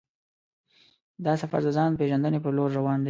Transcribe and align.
دا 1.25 1.33
سفر 1.41 1.59
د 1.65 1.69
ځان 1.77 1.91
پېژندنې 1.99 2.39
پر 2.43 2.51
لور 2.57 2.69
روان 2.77 2.97
دی. 2.97 2.99